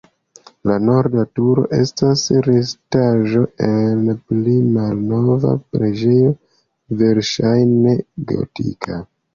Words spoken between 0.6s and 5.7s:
La norda turo estas restaĵo el pli malnova